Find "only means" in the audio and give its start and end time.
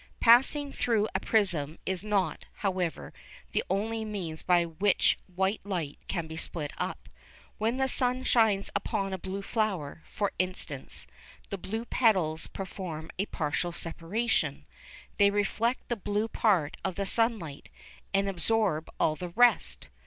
3.69-4.41